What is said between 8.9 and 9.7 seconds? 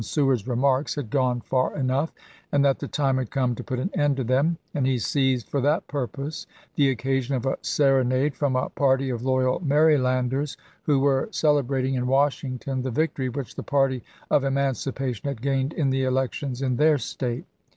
of loyal